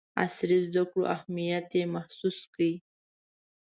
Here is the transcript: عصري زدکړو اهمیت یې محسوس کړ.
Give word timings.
عصري 0.23 0.57
زدکړو 0.67 1.03
اهمیت 1.15 1.67
یې 1.77 1.83
محسوس 1.95 2.39
کړ. 2.53 2.59